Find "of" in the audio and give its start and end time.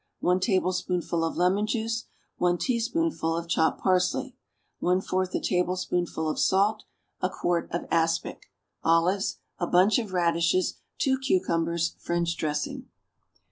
1.23-1.37, 3.37-3.47, 6.27-6.39, 7.69-7.85, 9.99-10.11